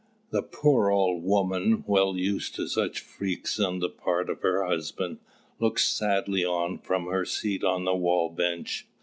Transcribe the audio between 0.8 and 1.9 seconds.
old woman,